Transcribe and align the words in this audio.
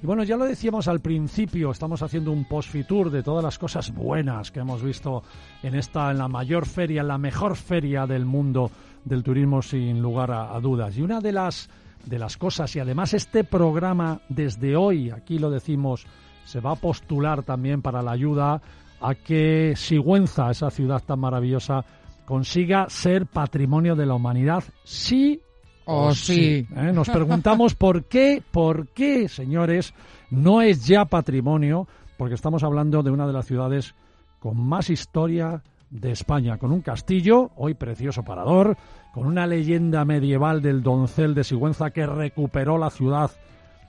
Y 0.00 0.06
bueno, 0.06 0.22
ya 0.22 0.36
lo 0.36 0.44
decíamos 0.44 0.86
al 0.86 1.00
principio, 1.00 1.72
estamos 1.72 2.02
haciendo 2.02 2.30
un 2.30 2.44
post-fitur 2.44 3.10
de 3.10 3.24
todas 3.24 3.42
las 3.42 3.58
cosas 3.58 3.92
buenas 3.92 4.52
que 4.52 4.60
hemos 4.60 4.80
visto 4.80 5.24
en 5.62 5.74
esta, 5.74 6.12
en 6.12 6.18
la 6.18 6.28
mayor 6.28 6.66
feria, 6.66 7.00
en 7.00 7.08
la 7.08 7.18
mejor 7.18 7.56
feria 7.56 8.06
del 8.06 8.24
mundo 8.24 8.70
del 9.04 9.24
turismo 9.24 9.60
sin 9.60 10.00
lugar 10.00 10.30
a, 10.30 10.58
dudas. 10.60 10.96
Y 10.96 11.02
una 11.02 11.20
de 11.20 11.32
las 11.32 11.68
de 12.04 12.18
las 12.18 12.36
cosas, 12.36 12.74
y 12.76 12.80
además 12.80 13.12
este 13.12 13.42
programa 13.42 14.20
desde 14.28 14.76
hoy, 14.76 15.10
aquí 15.10 15.40
lo 15.40 15.50
decimos, 15.50 16.06
se 16.44 16.60
va 16.60 16.72
a 16.72 16.76
postular 16.76 17.42
también 17.42 17.82
para 17.82 18.00
la 18.00 18.12
ayuda 18.12 18.62
a 19.00 19.14
que 19.16 19.74
Sigüenza, 19.76 20.50
esa 20.50 20.70
ciudad 20.70 21.02
tan 21.04 21.18
maravillosa, 21.18 21.84
consiga 22.24 22.86
ser 22.88 23.26
patrimonio 23.26 23.96
de 23.96 24.06
la 24.06 24.14
humanidad, 24.14 24.62
sí 24.84 25.42
o, 25.90 26.12
sí. 26.12 26.66
¿eh? 26.76 26.92
Nos 26.92 27.08
preguntamos 27.08 27.74
por 27.74 28.04
qué, 28.04 28.42
por 28.50 28.88
qué, 28.88 29.26
señores, 29.26 29.94
no 30.30 30.60
es 30.60 30.86
ya 30.86 31.06
patrimonio, 31.06 31.88
porque 32.18 32.34
estamos 32.34 32.62
hablando 32.62 33.02
de 33.02 33.10
una 33.10 33.26
de 33.26 33.32
las 33.32 33.46
ciudades 33.46 33.94
con 34.38 34.60
más 34.60 34.90
historia 34.90 35.62
de 35.88 36.10
España, 36.10 36.58
con 36.58 36.72
un 36.72 36.82
castillo, 36.82 37.52
hoy 37.56 37.72
precioso 37.72 38.22
parador, 38.22 38.76
con 39.14 39.26
una 39.26 39.46
leyenda 39.46 40.04
medieval 40.04 40.60
del 40.60 40.82
doncel 40.82 41.34
de 41.34 41.42
Sigüenza 41.42 41.90
que 41.90 42.04
recuperó 42.06 42.76
la 42.76 42.90
ciudad 42.90 43.30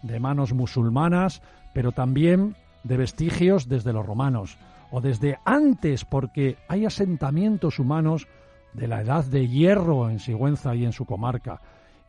de 0.01 0.21
manos 0.21 0.53
musulmanas, 0.53 1.41
pero 1.73 1.91
también 1.91 2.55
de 2.85 2.95
vestigios 2.95 3.67
desde 3.67 3.91
los 3.91 4.05
romanos 4.05 4.57
o 4.89 5.01
desde 5.01 5.37
antes, 5.43 6.05
porque 6.05 6.55
hay 6.69 6.85
asentamientos 6.85 7.77
humanos 7.77 8.25
de 8.71 8.87
la 8.87 9.01
edad 9.01 9.25
de 9.25 9.49
hierro 9.49 10.09
en 10.09 10.19
Sigüenza 10.19 10.75
y 10.75 10.85
en 10.85 10.93
su 10.93 11.05
comarca. 11.05 11.59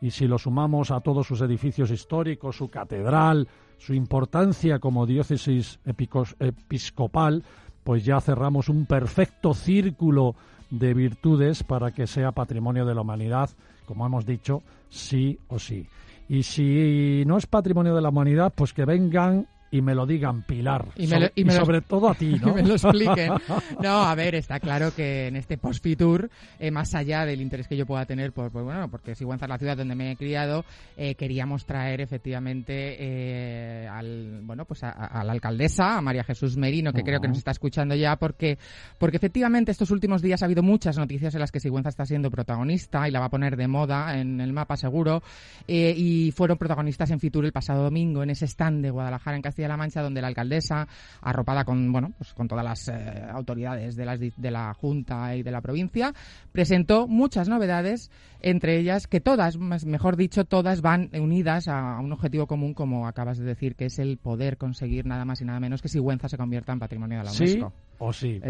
Y 0.01 0.11
si 0.11 0.27
lo 0.27 0.37
sumamos 0.37 0.91
a 0.91 0.99
todos 0.99 1.27
sus 1.27 1.41
edificios 1.41 1.91
históricos, 1.91 2.57
su 2.57 2.69
catedral, 2.69 3.47
su 3.77 3.93
importancia 3.93 4.79
como 4.79 5.05
diócesis 5.05 5.79
episcopal, 5.85 7.43
pues 7.83 8.03
ya 8.03 8.19
cerramos 8.19 8.67
un 8.69 8.85
perfecto 8.85 9.53
círculo 9.53 10.35
de 10.69 10.93
virtudes 10.93 11.63
para 11.63 11.91
que 11.91 12.07
sea 12.07 12.31
patrimonio 12.31 12.85
de 12.85 12.95
la 12.95 13.01
humanidad, 13.01 13.49
como 13.85 14.05
hemos 14.05 14.25
dicho, 14.25 14.63
sí 14.89 15.39
o 15.47 15.59
sí. 15.59 15.87
Y 16.29 16.43
si 16.43 17.23
no 17.25 17.37
es 17.37 17.45
patrimonio 17.45 17.93
de 17.93 18.01
la 18.01 18.09
humanidad, 18.09 18.53
pues 18.55 18.73
que 18.73 18.85
vengan 18.85 19.47
y 19.71 19.81
me 19.81 19.95
lo 19.95 20.05
digan, 20.05 20.43
Pilar. 20.43 20.89
Y, 20.97 21.07
sobre, 21.07 21.81
todo 21.81 22.09
a 22.09 22.13
ti, 22.13 22.35
¿no? 22.41 22.53
me 22.53 22.61
lo 22.61 22.73
expliquen. 22.73 23.31
No, 23.81 24.03
a 24.03 24.13
ver, 24.15 24.35
está 24.35 24.59
claro 24.59 24.93
que 24.93 25.27
en 25.27 25.35
este 25.37 25.57
post-fitur, 25.57 26.29
eh, 26.59 26.71
más 26.71 26.93
allá 26.93 27.25
del 27.25 27.41
interés 27.41 27.67
que 27.67 27.77
yo 27.77 27.85
pueda 27.85 28.05
tener, 28.05 28.33
por, 28.33 28.51
bueno, 28.51 28.89
porque 28.89 29.15
Sigüenza 29.15 29.45
es 29.45 29.49
la 29.49 29.57
ciudad 29.57 29.77
donde 29.77 29.95
me 29.95 30.11
he 30.11 30.15
criado, 30.17 30.65
eh, 30.97 31.15
queríamos 31.15 31.65
traer 31.65 32.01
efectivamente 32.01 32.97
eh, 32.99 33.87
al, 33.87 34.41
bueno, 34.43 34.65
pues 34.65 34.83
a, 34.83 35.23
la 35.23 35.31
alcaldesa, 35.31 35.97
a 35.97 36.01
María 36.01 36.23
Jesús 36.23 36.57
Merino, 36.57 36.91
que 36.91 37.03
creo 37.03 37.21
que 37.21 37.29
nos 37.29 37.37
está 37.37 37.51
escuchando 37.51 37.95
ya, 37.95 38.17
porque, 38.17 38.57
porque 38.97 39.17
efectivamente 39.17 39.71
estos 39.71 39.89
últimos 39.91 40.21
días 40.21 40.41
ha 40.41 40.45
habido 40.45 40.63
muchas 40.63 40.97
noticias 40.97 41.33
en 41.33 41.39
las 41.39 41.51
que 41.51 41.59
Sigüenza 41.59 41.89
está 41.89 42.05
siendo 42.05 42.29
protagonista 42.29 43.07
y 43.07 43.11
la 43.11 43.19
va 43.19 43.27
a 43.27 43.29
poner 43.29 43.55
de 43.55 43.67
moda 43.67 44.19
en 44.19 44.41
el 44.41 44.51
mapa 44.51 44.75
seguro, 44.75 45.23
y 45.67 46.31
fueron 46.35 46.57
protagonistas 46.57 47.09
en 47.11 47.19
Fitur 47.19 47.45
el 47.45 47.53
pasado 47.53 47.83
domingo 47.83 48.21
en 48.23 48.31
ese 48.31 48.45
stand 48.45 48.83
de 48.83 48.91
Guadalajara 48.91 49.37
en 49.37 49.41
Castilla 49.41 49.60
de 49.61 49.69
la 49.69 49.77
Mancha, 49.77 50.01
donde 50.01 50.21
la 50.21 50.27
alcaldesa, 50.27 50.87
arropada 51.21 51.65
con, 51.65 51.91
bueno, 51.91 52.11
pues 52.17 52.33
con 52.33 52.47
todas 52.47 52.63
las 52.63 52.87
eh, 52.87 53.25
autoridades 53.31 53.95
de, 53.95 54.05
las, 54.05 54.19
de 54.19 54.51
la 54.51 54.73
Junta 54.73 55.35
y 55.35 55.43
de 55.43 55.51
la 55.51 55.61
provincia, 55.61 56.13
presentó 56.51 57.07
muchas 57.07 57.47
novedades, 57.47 58.11
entre 58.41 58.77
ellas 58.77 59.07
que 59.07 59.21
todas, 59.21 59.57
mejor 59.57 60.15
dicho, 60.15 60.45
todas 60.45 60.81
van 60.81 61.09
unidas 61.13 61.67
a, 61.67 61.99
un 61.99 62.11
objetivo 62.11 62.47
común, 62.47 62.73
como 62.73 63.07
acabas 63.07 63.37
de 63.37 63.45
decir, 63.45 63.75
que 63.75 63.85
es 63.85 63.99
el 63.99 64.17
poder 64.17 64.57
conseguir 64.57 65.05
nada 65.05 65.25
más 65.25 65.41
y 65.41 65.45
nada 65.45 65.59
menos 65.59 65.81
que 65.81 65.89
Sigüenza 65.89 66.27
se 66.27 66.37
convierta 66.37 66.73
en 66.73 66.79
patrimonio 66.79 67.19
de 67.19 67.23
la 67.25 67.31
UNESCO. 67.31 67.69
¿Sí? 67.69 67.91
O 67.99 68.13
sí. 68.13 68.41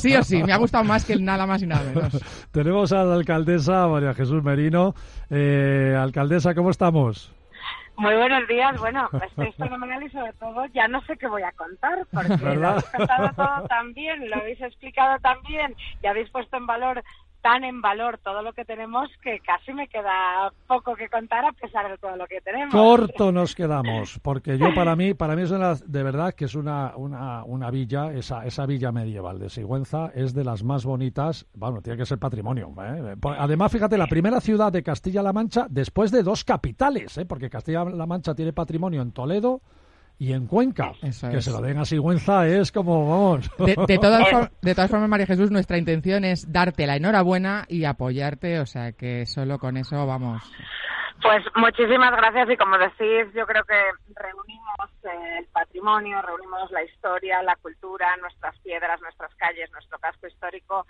sí 0.00 0.14
o 0.14 0.22
sí, 0.22 0.42
me 0.44 0.52
ha 0.52 0.56
gustado 0.56 0.84
más 0.84 1.04
que 1.04 1.14
el 1.14 1.24
nada 1.24 1.44
más 1.46 1.62
y 1.62 1.66
nada 1.66 1.82
menos. 1.92 2.20
Tenemos 2.52 2.92
a 2.92 3.02
la 3.02 3.14
alcaldesa 3.14 3.88
María 3.88 4.14
Jesús 4.14 4.42
Merino. 4.44 4.94
Eh, 5.28 5.96
alcaldesa, 5.98 6.54
¿cómo 6.54 6.70
estamos? 6.70 7.32
Muy 7.96 8.14
buenos 8.16 8.48
días. 8.48 8.78
Bueno, 8.78 9.10
estoy 9.22 9.52
fenomenal 9.52 10.02
y 10.02 10.10
sobre 10.10 10.32
todo 10.34 10.66
ya 10.66 10.88
no 10.88 11.02
sé 11.02 11.16
qué 11.16 11.26
voy 11.26 11.42
a 11.42 11.52
contar 11.52 12.06
porque 12.12 12.56
lo 12.56 12.68
habéis 12.68 12.84
contado 12.84 13.30
todo 13.36 13.68
tan 13.68 13.92
bien, 13.92 14.30
lo 14.30 14.36
habéis 14.36 14.60
explicado 14.60 15.18
tan 15.18 15.42
bien 15.42 15.76
y 16.02 16.06
habéis 16.06 16.30
puesto 16.30 16.56
en 16.56 16.66
valor 16.66 17.02
tan 17.42 17.64
en 17.64 17.80
valor 17.80 18.18
todo 18.18 18.42
lo 18.42 18.52
que 18.52 18.64
tenemos 18.64 19.08
que 19.22 19.40
casi 19.40 19.72
me 19.72 19.88
queda 19.88 20.52
poco 20.66 20.94
que 20.94 21.08
contar 21.08 21.44
a 21.44 21.52
pesar 21.52 21.90
de 21.90 21.98
todo 21.98 22.16
lo 22.16 22.26
que 22.26 22.40
tenemos. 22.40 22.72
Corto 22.72 23.32
nos 23.32 23.54
quedamos, 23.54 24.18
porque 24.22 24.58
yo 24.58 24.74
para 24.74 24.96
mí, 24.96 25.14
para 25.14 25.36
mí 25.36 25.42
es 25.42 25.50
de 25.50 26.02
verdad 26.02 26.34
que 26.34 26.44
es 26.44 26.54
una, 26.54 26.92
una, 26.96 27.44
una 27.44 27.70
villa, 27.70 28.12
esa, 28.12 28.44
esa 28.44 28.66
villa 28.66 28.92
medieval 28.92 29.38
de 29.38 29.50
Sigüenza 29.50 30.10
es 30.14 30.34
de 30.34 30.44
las 30.44 30.62
más 30.62 30.84
bonitas, 30.84 31.46
bueno, 31.54 31.80
tiene 31.82 31.98
que 31.98 32.06
ser 32.06 32.18
patrimonio. 32.18 32.72
¿eh? 32.82 33.16
Además, 33.38 33.72
fíjate, 33.72 33.96
la 33.98 34.06
primera 34.06 34.40
ciudad 34.40 34.72
de 34.72 34.82
Castilla-La 34.82 35.32
Mancha 35.32 35.66
después 35.68 36.10
de 36.10 36.22
dos 36.22 36.44
capitales, 36.44 37.16
¿eh? 37.18 37.26
porque 37.26 37.50
Castilla-La 37.50 38.06
Mancha 38.06 38.34
tiene 38.34 38.52
patrimonio 38.52 39.02
en 39.02 39.12
Toledo, 39.12 39.60
y 40.20 40.34
en 40.34 40.46
Cuenca. 40.46 40.92
que 41.00 41.12
se 41.12 41.50
lo 41.50 41.62
den 41.62 41.78
a 41.78 41.86
Sigüenza 41.86 42.46
es 42.46 42.70
como, 42.70 43.08
vamos. 43.08 43.50
De, 43.56 43.98
todas 43.98 44.50
de 44.60 44.74
todas 44.74 44.90
formas, 44.90 45.08
María 45.08 45.24
Jesús, 45.24 45.50
nuestra 45.50 45.78
intención 45.78 46.24
es 46.24 46.52
darte 46.52 46.86
la 46.86 46.96
enhorabuena 46.96 47.64
y 47.68 47.86
apoyarte, 47.86 48.60
o 48.60 48.66
sea 48.66 48.92
que 48.92 49.24
solo 49.24 49.58
con 49.58 49.78
eso 49.78 50.06
vamos. 50.06 50.42
Pues 51.22 51.42
muchísimas 51.56 52.12
gracias 52.12 52.50
y 52.50 52.56
como 52.58 52.76
decís, 52.76 53.32
yo 53.34 53.46
creo 53.46 53.64
que 53.64 53.80
reunimos 54.14 54.90
el 55.38 55.46
patrimonio, 55.46 56.20
reunimos 56.20 56.70
la 56.70 56.84
historia, 56.84 57.42
la 57.42 57.56
cultura, 57.56 58.14
nuestras 58.20 58.58
piedras, 58.60 59.00
nuestras 59.00 59.34
calles, 59.36 59.70
nuestro 59.72 59.98
casco 59.98 60.26
histórico 60.26 60.86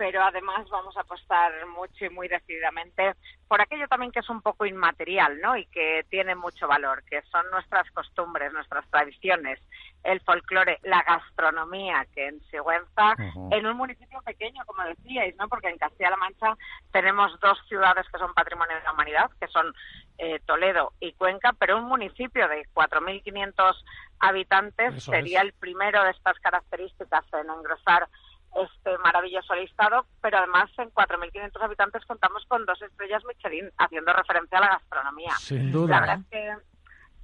pero 0.00 0.22
además 0.24 0.66
vamos 0.70 0.96
a 0.96 1.02
apostar 1.02 1.52
mucho 1.66 2.06
y 2.06 2.08
muy 2.08 2.26
decididamente 2.26 3.16
por 3.46 3.60
aquello 3.60 3.86
también 3.86 4.10
que 4.10 4.20
es 4.20 4.30
un 4.30 4.40
poco 4.40 4.64
inmaterial, 4.64 5.38
¿no? 5.42 5.58
Y 5.58 5.66
que 5.66 6.06
tiene 6.08 6.34
mucho 6.34 6.66
valor, 6.66 7.02
que 7.04 7.20
son 7.30 7.44
nuestras 7.50 7.90
costumbres, 7.90 8.50
nuestras 8.50 8.88
tradiciones, 8.88 9.60
el 10.02 10.20
folclore, 10.20 10.78
la 10.84 11.02
gastronomía, 11.02 12.06
que 12.14 12.28
en 12.28 12.40
Sigüenza, 12.50 13.14
en 13.50 13.66
un 13.66 13.76
municipio 13.76 14.22
pequeño, 14.22 14.64
como 14.64 14.84
decíais, 14.84 15.36
¿no? 15.36 15.48
Porque 15.48 15.68
en 15.68 15.76
Castilla-La 15.76 16.16
Mancha 16.16 16.56
tenemos 16.92 17.38
dos 17.40 17.58
ciudades 17.68 18.06
que 18.10 18.18
son 18.18 18.32
patrimonio 18.32 18.76
de 18.76 18.82
la 18.82 18.92
humanidad, 18.94 19.30
que 19.38 19.48
son 19.48 19.70
eh, 20.16 20.40
Toledo 20.46 20.94
y 20.98 21.12
Cuenca, 21.12 21.52
pero 21.58 21.76
un 21.76 21.84
municipio 21.84 22.48
de 22.48 22.66
4.500 22.72 23.74
habitantes 24.20 25.04
sería 25.04 25.42
el 25.42 25.52
primero 25.52 26.02
de 26.04 26.12
estas 26.12 26.38
características 26.38 27.24
en 27.34 27.50
engrosar 27.50 28.08
este 28.56 28.98
maravilloso 28.98 29.54
listado, 29.54 30.06
pero 30.20 30.38
además 30.38 30.70
en 30.78 30.90
4.500 30.90 31.62
habitantes 31.62 32.04
contamos 32.04 32.44
con 32.46 32.66
dos 32.66 32.80
estrellas 32.82 33.22
Michelin, 33.24 33.70
haciendo 33.78 34.12
referencia 34.12 34.58
a 34.58 34.60
la 34.60 34.68
gastronomía. 34.68 35.32
Sin 35.38 35.70
duda. 35.70 35.94
La 35.94 36.00
verdad 36.00 36.18
es 36.18 36.26
que 36.30 36.70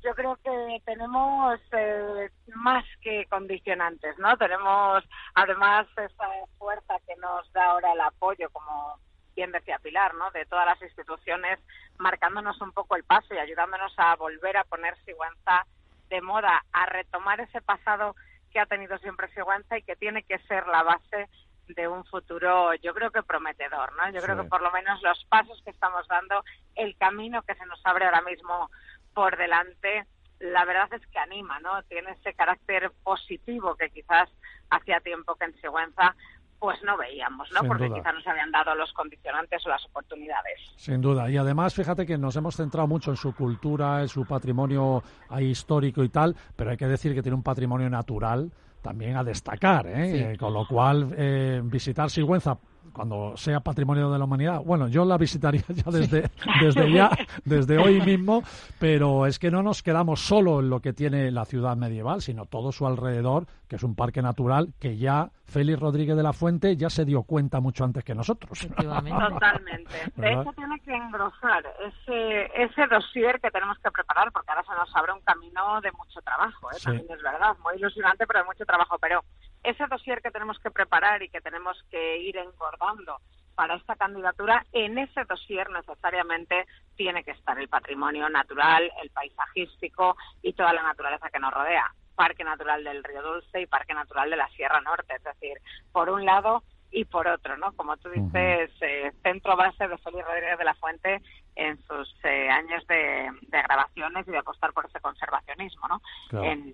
yo 0.05 0.15
creo 0.15 0.37
que 0.37 0.83
tenemos 0.85 1.59
eh, 1.73 2.31
más 2.55 2.85
que 3.01 3.27
condicionantes, 3.27 4.17
¿no? 4.19 4.37
Tenemos 4.37 5.05
además 5.35 5.87
esa 5.97 6.29
fuerza 6.59 6.95
que 7.07 7.17
nos 7.17 7.53
da 7.53 7.65
ahora 7.65 7.93
el 7.93 8.01
apoyo, 8.01 8.49
como 8.51 8.99
bien 9.35 9.51
decía 9.51 9.81
Pilar, 9.81 10.15
¿no? 10.15 10.31
De 10.31 10.47
todas 10.47 10.65
las 10.67 10.81
instituciones 10.81 11.59
marcándonos 11.99 12.61
un 12.61 12.73
poco 12.73 12.97
el 12.97 13.05
paso 13.05 13.35
y 13.35 13.39
ayudándonos 13.39 13.93
a 13.97 14.15
volver 14.17 14.57
a 14.57 14.65
poner 14.65 14.97
Sigüenza 15.05 15.67
de 16.09 16.21
moda, 16.21 16.65
a 16.73 16.87
retomar 16.87 17.41
ese 17.41 17.61
pasado 17.61 18.15
que 18.56 18.61
ha 18.61 18.65
tenido 18.65 18.97
siempre 18.97 19.28
Sigüenza 19.34 19.77
y 19.77 19.83
que 19.83 19.97
tiene 19.97 20.22
que 20.22 20.39
ser 20.49 20.67
la 20.67 20.83
base 20.83 21.28
de 21.69 21.89
un 21.89 22.06
futuro, 22.06 22.72
yo 22.77 22.94
creo 22.94 23.11
que 23.11 23.22
prometedor, 23.22 23.94
¿no? 23.97 24.09
Yo 24.09 24.22
creo 24.22 24.34
que 24.34 24.49
por 24.49 24.62
lo 24.62 24.71
menos 24.71 25.03
los 25.03 25.22
pasos 25.27 25.61
que 25.62 25.72
estamos 25.72 26.09
dando, 26.09 26.43
el 26.75 26.97
camino 26.97 27.43
que 27.43 27.55
se 27.55 27.66
nos 27.66 27.84
abre 27.84 28.06
ahora 28.06 28.22
mismo 28.22 28.71
por 29.12 29.37
delante, 29.37 30.06
la 30.39 30.65
verdad 30.65 30.91
es 30.95 31.06
que 31.09 31.19
anima, 31.19 31.61
¿no? 31.61 31.83
Tiene 31.83 32.13
ese 32.13 32.33
carácter 32.33 32.91
positivo 33.04 33.75
que 33.75 33.91
quizás 33.91 34.31
hacía 34.71 35.01
tiempo 35.01 35.34
que 35.34 35.45
en 35.45 35.60
Sigüenza 35.60 36.16
pues 36.59 36.83
no 36.83 36.97
veíamos, 36.97 37.49
¿no? 37.53 37.67
Porque 37.67 37.91
quizás 37.91 38.15
no 38.15 38.21
se 38.21 38.31
habían 38.31 38.51
dado 38.51 38.75
los 38.75 38.93
condicionantes 38.93 39.65
o 39.67 39.69
las 39.69 39.85
oportunidades. 39.87 40.61
Sin 40.77 41.01
duda. 41.01 41.31
Y 41.31 41.37
además, 41.37 41.75
fíjate 41.75 42.07
que 42.07 42.19
nos 42.19 42.37
hemos 42.37 42.57
centrado 42.57 42.89
mucho 42.89 43.11
en 43.11 43.17
su 43.17 43.35
cultura, 43.35 44.01
en 44.01 44.09
su 44.09 44.25
patrimonio 44.25 45.03
histórico 45.41 46.03
y 46.03 46.09
tal, 46.09 46.35
pero 46.55 46.71
hay 46.71 46.77
que 46.77 46.87
decir 46.87 47.15
que 47.15 47.23
tiene 47.23 47.37
un 47.37 47.43
patrimonio 47.43 47.91
natural 47.91 48.51
también 48.83 49.17
a 49.17 49.25
destacar, 49.25 49.87
¿eh? 49.89 50.37
con 50.39 50.53
lo 50.53 50.67
cual 50.67 51.13
eh, 51.17 51.61
visitar 51.65 52.09
Sigüenza 52.09 52.57
cuando 52.92 53.36
sea 53.36 53.60
patrimonio 53.60 54.10
de 54.10 54.18
la 54.18 54.24
humanidad. 54.24 54.62
Bueno, 54.65 54.88
yo 54.88 55.04
la 55.04 55.16
visitaría 55.16 55.65
ya 55.68 55.91
desde, 55.91 56.30
desde 56.60 56.92
ya, 56.92 57.10
desde 57.44 57.78
hoy 57.78 58.00
mismo, 58.00 58.42
pero 58.78 59.27
es 59.27 59.38
que 59.38 59.50
no 59.50 59.62
nos 59.62 59.83
quedamos 59.83 60.21
solo 60.21 60.60
en 60.60 60.71
lo 60.71 60.80
que 60.80 60.92
tiene 60.92 61.30
la 61.30 61.44
ciudad 61.44 61.77
medieval, 61.77 62.22
sino 62.22 62.47
todo 62.47 62.72
su 62.72 62.86
alrededor, 62.86 63.47
que 63.68 63.77
es 63.77 63.83
un 63.83 63.94
parque 63.94 64.22
natural 64.22 64.72
que 64.78 64.97
ya 64.97 65.30
Félix 65.47 65.78
Rodríguez 65.78 66.16
de 66.16 66.22
la 66.22 66.33
Fuente 66.33 66.77
ya 66.77 66.91
se 66.91 67.04
dio 67.04 67.22
cuenta 67.22 67.60
mucho 67.60 67.84
antes 67.84 68.04
que 68.04 68.15
nosotros. 68.15 68.66
Totalmente. 68.77 69.94
De 70.16 70.33
eso 70.33 70.53
tiene 70.54 70.78
que 70.80 70.94
engrosar 70.94 71.65
ese, 71.80 72.50
ese 72.62 72.86
dossier 72.88 73.41
que 73.41 73.50
tenemos 73.50 73.78
que 73.78 73.91
preparar, 73.91 74.33
porque 74.33 74.50
ahora 74.50 74.65
se 74.65 74.74
nos 74.74 74.94
abre 74.97 75.12
un 75.12 75.21
camino 75.21 75.80
de 75.80 75.92
mucho 75.92 76.21
trabajo, 76.22 76.71
¿eh? 76.72 76.77
también 76.83 77.06
es 77.10 77.22
verdad, 77.22 77.56
muy 77.62 77.77
ilusionante, 77.77 78.27
pero 78.27 78.41
de 78.41 78.47
mucho 78.47 78.65
trabajo. 78.65 78.97
Pero 79.00 79.22
ese 79.63 79.87
dossier 79.87 80.23
que 80.23 80.31
tenemos 80.31 80.59
que 80.59 80.71
preparar 80.71 81.23
y 81.23 81.29
que 81.29 81.41
tenemos 81.41 81.83
que 81.91 82.19
ir 82.19 82.37
engordando 82.37 83.19
para 83.55 83.75
esta 83.75 83.97
candidatura, 83.97 84.65
en 84.73 84.99
ese 84.99 85.25
dossier 85.25 85.69
necesariamente 85.71 86.67
tiene 86.95 87.25
que 87.25 87.31
estar 87.31 87.59
el 87.59 87.69
patrimonio 87.69 88.29
natural, 88.29 88.91
el 89.03 89.11
paisajístico 89.11 90.17
y 90.43 90.53
toda 90.53 90.75
la 90.75 90.83
naturaleza 90.83 91.31
que 91.31 91.39
nos 91.39 91.53
rodea. 91.53 91.91
Parque 92.15 92.45
Natural 92.45 92.83
del 92.83 93.05
Río 93.05 93.23
Dulce 93.23 93.61
y 93.61 93.67
Parque 93.67 93.93
Natural 93.93 94.31
de 94.31 94.37
la 94.37 94.49
Sierra 94.51 94.81
Norte. 94.81 95.17
Es 95.17 95.23
decir, 95.23 95.59
por 95.93 96.09
un 96.09 96.25
lado, 96.25 96.63
y 96.91 97.05
por 97.05 97.27
otro, 97.27 97.57
¿no? 97.57 97.73
Como 97.73 97.97
tú 97.99 98.09
dices, 98.09 98.71
eh, 98.81 99.13
centro 99.23 99.57
base 99.57 99.87
de 99.87 99.99
Félix 99.99 100.25
Rodríguez 100.25 100.59
de 100.59 100.65
la 100.65 100.75
Fuente 100.75 101.21
en 101.55 101.79
sus 101.85 102.15
eh, 102.25 102.49
años 102.49 102.87
de, 102.87 103.31
grabaciones 103.51 104.27
y 104.27 104.31
de 104.31 104.39
apostar 104.39 104.73
por 104.73 104.87
ese 104.87 105.01
conservacionismo, 105.01 105.89
¿no? 105.89 106.43
En, 106.43 106.73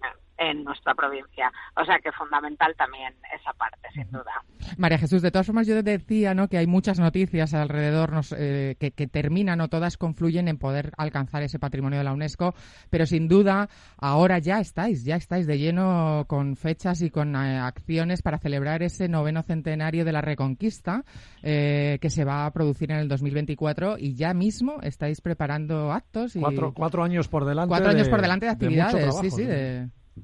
en, 0.51 0.65
nuestra 0.65 0.95
provincia. 0.95 1.51
O 1.77 1.85
sea 1.85 1.99
que 1.99 2.13
fundamental 2.13 2.75
también 2.77 3.15
esa 3.35 3.53
parte, 3.53 3.89
sin 3.95 4.11
duda. 4.11 4.33
María 4.79 4.99
Jesús, 4.99 5.23
de 5.23 5.31
todas 5.31 5.47
formas 5.47 5.67
yo 5.67 5.83
decía, 5.83 6.35
¿no? 6.35 6.49
Que 6.49 6.59
hay 6.59 6.67
muchas 6.67 6.99
noticias 6.99 7.55
alrededor 7.55 8.11
eh, 8.37 8.77
que, 8.79 8.93
que, 8.93 9.07
terminan 9.07 9.61
o 9.61 9.69
todas 9.69 9.97
confluyen 9.97 10.49
en 10.49 10.59
poder 10.59 10.93
alcanzar 10.97 11.43
ese 11.43 11.59
patrimonio 11.59 11.99
de 11.99 12.05
la 12.05 12.13
UNESCO, 12.13 12.55
pero 12.91 13.07
sin 13.07 13.29
duda 13.29 13.69
ahora 13.99 14.39
ya 14.39 14.61
estáis, 14.61 15.05
ya 15.05 15.17
estáis 15.17 15.47
de 15.47 15.59
lleno 15.59 16.25
con 16.29 16.57
fechas 16.57 17.03
y 17.03 17.11
con 17.11 17.37
acciones 17.37 18.23
para 18.23 18.39
celebrar 18.39 18.83
ese 18.83 19.09
noveno 19.09 19.43
centenario 19.43 20.05
de 20.05 20.13
la 20.13 20.21
Reconquista 20.21 21.05
eh, 21.43 21.99
que 22.01 22.11
se 22.11 22.25
va 22.25 22.47
a 22.47 22.51
producir 22.53 22.91
en 22.91 22.99
el 22.99 23.09
2024 23.09 23.99
y 23.99 24.15
ya 24.15 24.35
mismo 24.35 24.81
estáis 24.83 25.21
preparando 25.21 25.93
actos. 25.93 26.37
Y... 26.37 26.41
Cuatro, 26.41 26.73
cuatro 26.75 27.05
años 27.05 27.29
por 27.29 27.45
delante. 27.45 27.69
Cuatro 27.69 27.91
años 27.91 28.09
por 28.09 28.21
delante 28.21 28.47
de 28.47 28.53
actividades, 28.53 29.17
sí, 29.21 29.31
sí. 29.31 29.47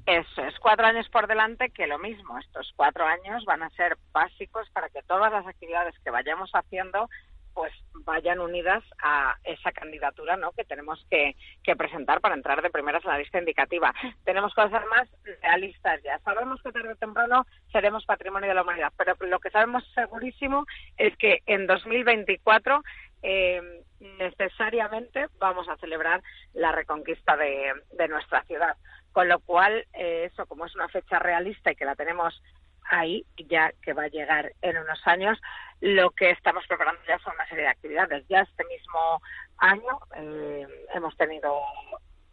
Eso 0.05 0.43
es, 0.43 0.57
cuatro 0.59 0.85
años 0.85 1.09
por 1.09 1.27
delante 1.27 1.69
que 1.69 1.87
lo 1.87 1.99
mismo. 1.99 2.37
Estos 2.39 2.71
cuatro 2.75 3.05
años 3.05 3.45
van 3.45 3.63
a 3.63 3.69
ser 3.71 3.97
básicos 4.11 4.69
para 4.71 4.89
que 4.89 5.01
todas 5.03 5.31
las 5.31 5.45
actividades 5.45 5.97
que 5.99 6.11
vayamos 6.11 6.51
haciendo 6.53 7.09
pues 7.53 7.73
vayan 8.05 8.39
unidas 8.39 8.83
a 9.03 9.35
esa 9.43 9.73
candidatura 9.73 10.37
¿no? 10.37 10.51
que 10.53 10.63
tenemos 10.63 11.05
que, 11.09 11.35
presentar 11.75 12.21
para 12.21 12.35
entrar 12.35 12.61
de 12.61 12.69
primeras 12.69 13.05
a 13.05 13.09
la 13.09 13.17
lista 13.19 13.37
indicativa. 13.37 13.93
Tenemos 14.23 14.53
que 14.55 14.69
ser 14.69 14.85
más 14.85 15.09
realistas 15.41 16.01
ya. 16.03 16.19
Sabemos 16.19 16.61
que 16.61 16.71
tarde 16.71 16.93
o 16.93 16.95
temprano 16.95 17.45
seremos 17.71 18.05
patrimonio 18.05 18.49
de 18.49 18.55
la 18.55 18.61
humanidad, 18.61 18.93
pero 18.97 19.15
lo 19.19 19.39
que 19.39 19.49
sabemos 19.49 19.83
segurísimo 19.93 20.65
es 20.97 21.15
que 21.17 21.41
en 21.45 21.67
2024 21.67 22.81
eh, 23.21 23.83
necesariamente 23.99 25.27
vamos 25.39 25.67
a 25.67 25.77
celebrar 25.77 26.21
la 26.53 26.71
reconquista 26.71 27.35
de, 27.35 27.73
nuestra 28.09 28.43
ciudad. 28.43 28.77
Con 29.11 29.27
lo 29.27 29.39
cual, 29.39 29.85
eh, 29.93 30.29
eso 30.31 30.45
como 30.45 30.65
es 30.65 30.75
una 30.75 30.87
fecha 30.89 31.19
realista 31.19 31.71
y 31.71 31.75
que 31.75 31.85
la 31.85 31.95
tenemos 31.95 32.41
ahí, 32.89 33.25
ya 33.37 33.71
que 33.81 33.93
va 33.93 34.03
a 34.03 34.09
llegar 34.09 34.53
en 34.61 34.77
unos 34.77 34.99
años, 35.05 35.39
lo 35.79 36.09
que 36.11 36.31
estamos 36.31 36.65
preparando 36.67 37.01
ya 37.07 37.19
son 37.19 37.33
una 37.35 37.47
serie 37.47 37.63
de 37.63 37.69
actividades. 37.69 38.27
Ya 38.27 38.41
este 38.41 38.65
mismo 38.65 39.21
año 39.57 39.99
eh, 40.15 40.67
hemos 40.93 41.15
tenido, 41.15 41.61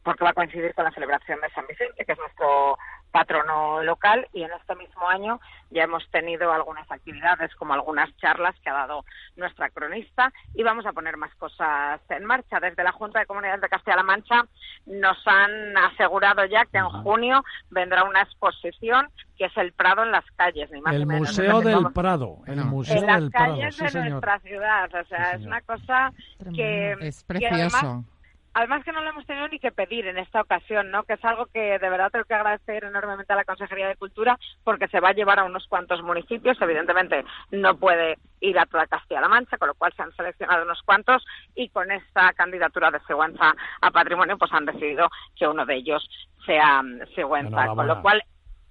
porque 0.07 0.23
va 0.23 0.31
a 0.31 0.35
coincidir 0.35 0.73
con 0.73 0.85
la 0.85 0.93
celebración 0.93 1.41
de 1.41 1.51
San 1.51 1.67
Vicente, 1.67 2.05
que 2.05 2.13
es 2.13 2.19
nuestro 2.19 2.79
patrono 3.11 3.83
local 3.83 4.29
y 4.33 4.43
en 4.45 4.53
este 4.53 4.77
mismo 4.77 5.09
año 5.09 5.41
ya 5.71 5.83
hemos 5.83 6.09
tenido 6.13 6.53
algunas 6.53 6.89
actividades 6.89 7.53
como 7.57 7.75
algunas 7.75 8.17
charlas 8.19 8.55
que 8.63 8.71
ha 8.71 8.75
dado 8.75 9.05
nuestra 9.35 9.69
cronista 9.71 10.33
y 10.55 10.63
vamos 10.63 10.87
a 10.87 10.93
poner 10.93 11.17
más 11.17 11.35
cosas 11.35 12.01
en 12.09 12.25
marcha. 12.25 12.61
Desde 12.61 12.85
la 12.85 12.93
Junta 12.93 13.19
de 13.19 13.27
Comunidades 13.27 13.61
de 13.61 13.69
Castilla-La 13.69 14.05
Mancha 14.05 14.47
nos 14.87 15.19
han 15.27 15.77
asegurado 15.77 16.45
ya 16.45 16.67
que 16.67 16.79
en 16.79 16.89
junio 16.89 17.43
vendrá 17.71 18.05
una 18.05 18.23
exposición 18.23 19.09
que 19.37 19.47
es 19.47 19.57
el 19.57 19.73
Prado 19.73 20.05
en 20.05 20.13
las 20.13 20.25
calles, 20.37 20.71
ni 20.71 20.81
más 20.83 20.95
el 20.95 21.01
ni 21.01 21.07
menos. 21.07 21.29
Museo 21.31 21.63
del 21.63 21.93
Prado, 21.93 22.43
el 22.47 22.65
Museo 22.65 22.97
en 22.97 23.07
las 23.07 23.31
calles 23.31 23.77
de 23.77 24.11
nuestra 24.11 24.39
ciudad, 24.39 24.89
o 24.95 25.05
sea, 25.07 25.33
es 25.33 25.45
una 25.45 25.63
cosa 25.63 26.13
que 26.55 26.93
es 27.01 27.25
precioso 27.25 28.05
además 28.57 28.83
que 28.85 28.93
no 28.93 29.03
lo 29.03 29.11
hemos 29.11 29.27
tenido 29.27 29.47
ni 29.49 29.59
que 29.59 29.71
pedir 29.71 30.07
en 30.07 30.17
esta 30.17 30.41
ocasión, 30.41 30.91
¿no? 30.91 31.03
Que 31.03 31.13
es 31.13 31.25
algo 31.27 31.45
que 31.45 31.79
de 31.79 31.91
verdad 31.91 32.11
tengo 32.11 32.25
que 32.25 32.33
agradecer 32.33 32.85
enormemente 32.85 33.31
a 33.31 33.37
la 33.37 33.45
Consejería 33.45 33.87
de 33.87 33.97
Cultura 33.97 34.39
porque 34.65 34.89
se 34.89 34.99
va 34.99 35.11
a 35.11 35.13
llevar 35.13 35.39
a 35.39 35.45
unos 35.45 35.67
cuantos 35.67 36.03
municipios. 36.03 36.57
Evidentemente 36.63 37.23
no 37.51 37.77
puede 37.77 38.17
ir 38.41 38.59
a 38.59 38.65
toda 38.65 38.87
Castilla-La 38.87 39.29
Mancha, 39.29 39.59
con 39.59 39.69
lo 39.69 39.75
cual 39.75 39.93
se 39.95 40.03
han 40.03 40.17
seleccionado 40.17 40.65
unos 40.65 40.81
cuantos 40.83 41.23
y 41.55 41.69
con 41.69 41.93
esta 41.93 42.33
candidatura 42.33 42.91
de 42.91 43.01
Sigüenza 43.01 43.55
a 43.83 43.91
Patrimonio 43.91 44.39
pues 44.39 44.51
han 44.55 44.65
decidido 44.65 45.11
que 45.37 45.47
uno 45.47 45.67
de 45.67 45.77
ellos 45.77 46.09
sea 46.47 46.83
Sigüenza, 47.15 47.67
con 47.67 47.87
lo 47.87 48.01
cual 48.01 48.23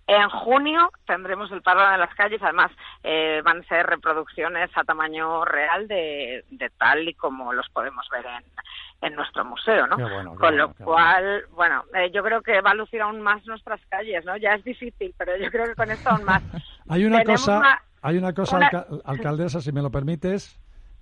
en 0.08 0.30
junio 0.30 0.92
tendremos 1.08 1.52
el 1.52 1.62
paro 1.62 1.90
de 1.90 1.98
las 1.98 2.14
calles, 2.14 2.42
además 2.42 2.72
eh, 3.04 3.42
van 3.44 3.62
a 3.62 3.64
ser 3.64 3.86
reproducciones 3.88 4.70
a 4.76 4.84
tamaño 4.84 5.44
real 5.46 5.88
de, 5.88 6.44
tal 6.78 7.08
y 7.08 7.14
como 7.16 7.54
los 7.54 7.68
podemos 7.70 8.08
ver 8.12 8.26
en, 8.26 9.08
en 9.08 9.16
nuestro 9.16 9.44
museo, 9.46 9.88
¿no? 9.88 9.98
Con 10.38 10.58
lo 10.58 10.74
cual, 10.76 11.46
bueno, 11.56 11.84
eh, 11.96 12.12
yo 12.14 12.24
creo 12.24 12.42
que 12.42 12.62
va 12.62 12.72
a 12.72 12.76
lucir 12.76 13.02
aún 13.02 13.22
más 13.22 13.46
nuestras 13.48 13.82
calles, 13.90 14.24
¿no? 14.26 14.38
Ya 14.38 14.54
es 14.54 14.64
difícil, 14.64 15.14
pero 15.18 15.36
yo 15.38 15.50
creo 15.50 15.66
que 15.66 15.76
con 15.76 15.90
esto 15.90 16.10
aún 16.10 16.24
más. 16.24 16.44
hay 16.88 17.06
una 17.06 17.24
cosa, 17.24 17.82
hay 18.02 18.18
una 18.18 18.34
cosa, 18.34 18.60
alcaldesa, 19.06 19.60
si 19.60 19.72
me 19.72 19.82
lo 19.82 19.90
permites, 19.90 20.60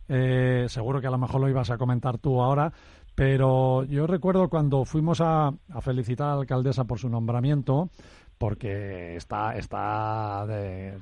eh, 0.07 0.65
seguro 0.69 1.01
que 1.01 1.07
a 1.07 1.11
lo 1.11 1.17
mejor 1.17 1.41
lo 1.41 1.49
ibas 1.49 1.71
a 1.71 1.77
comentar 1.77 2.19
tú 2.19 2.41
ahora, 2.41 2.71
pero 3.15 3.83
yo 3.83 4.07
recuerdo 4.07 4.49
cuando 4.49 4.85
fuimos 4.85 5.21
a, 5.21 5.47
a 5.47 5.81
felicitar 5.81 6.27
a 6.27 6.35
la 6.35 6.41
alcaldesa 6.41 6.85
por 6.85 6.99
su 6.99 7.09
nombramiento, 7.09 7.89
porque 8.37 9.15
está 9.15 9.55
está 9.55 10.45
de, 10.47 10.97